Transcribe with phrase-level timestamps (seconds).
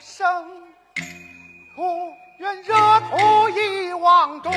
[0.00, 0.26] 生
[1.76, 4.50] 不愿热土已往东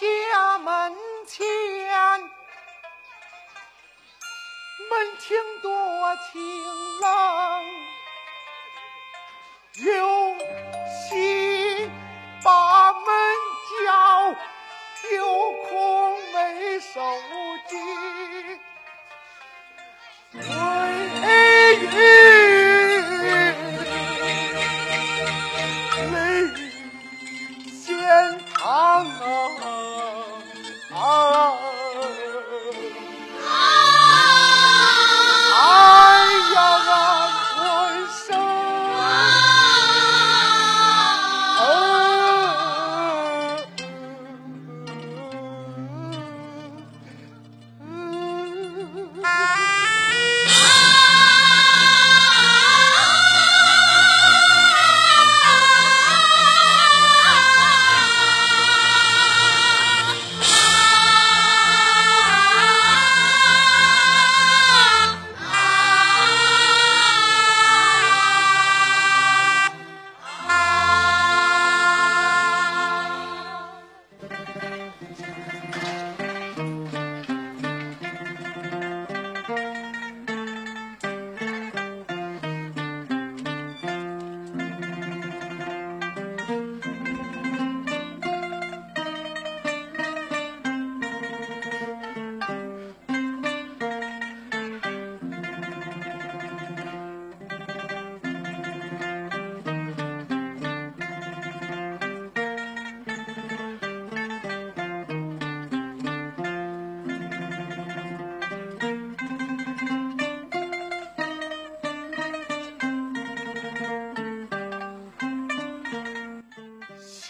[0.00, 0.92] 家门
[1.24, 1.46] 前，
[4.90, 5.70] 门庭多
[6.32, 6.32] 清
[7.00, 7.08] 冷，
[9.84, 10.36] 有
[11.08, 11.88] 心
[12.42, 13.02] 把门
[13.86, 13.86] 叫，
[15.16, 15.70] 有空
[16.32, 16.92] 没手
[17.68, 17.72] 机。
[20.32, 20.40] 为
[21.78, 21.86] 雨
[26.10, 26.14] 泪
[27.70, 27.82] 先
[28.54, 28.64] 淌
[29.06, 29.73] 啊！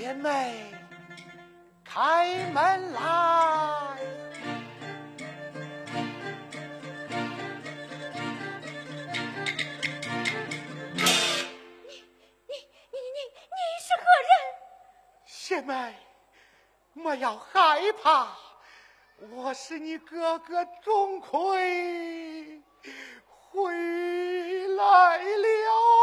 [0.00, 0.54] 贤妹，
[1.84, 3.96] 开门来。
[10.94, 11.02] 你
[11.82, 11.96] 你
[12.46, 13.18] 你你
[13.50, 14.30] 你是何人？
[15.26, 15.96] 贤妹，
[16.92, 18.28] 莫要害怕，
[19.32, 22.62] 我是你哥哥钟馗
[23.50, 25.97] 回来了。